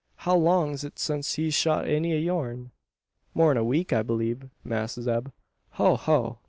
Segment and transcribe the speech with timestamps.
[0.15, 2.71] How long's it since he shod any o' yourn?"
[3.35, 5.27] "More'n a week I blieb, Mass' Zeb.
[5.73, 6.39] Ho ho!